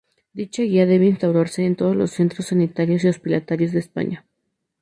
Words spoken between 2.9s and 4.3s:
y hospitalarios de España.